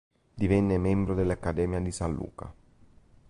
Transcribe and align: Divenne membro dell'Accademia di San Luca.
Divenne 0.33 0.79
membro 0.79 1.13
dell'Accademia 1.13 1.79
di 1.79 1.91
San 1.91 2.11
Luca. 2.15 2.51